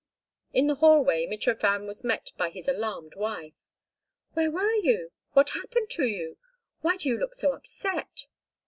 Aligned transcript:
In 0.51 0.65
the 0.65 0.73
hallway 0.73 1.27
Mitrofan 1.27 1.85
was 1.85 2.03
met 2.03 2.31
by 2.35 2.49
his 2.49 2.67
alarmed 2.67 3.13
wife. 3.15 3.53
"Where 4.33 4.49
were 4.49 4.73
you? 4.77 5.11
What 5.33 5.51
happened 5.51 5.91
to 5.91 6.07
you? 6.07 6.39
Why 6.79 6.97
do 6.97 7.07
you 7.07 7.19
look 7.19 7.35
so 7.35 7.51
upset?" 7.53 8.25